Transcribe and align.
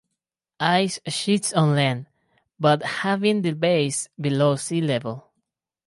Ice 0.61 0.99
sheets 1.05 1.53
on 1.53 1.75
land, 1.75 2.07
but 2.59 2.81
having 2.81 3.43
the 3.43 3.53
base 3.53 4.09
below 4.19 4.55
sea 4.55 4.81
level. 4.81 5.29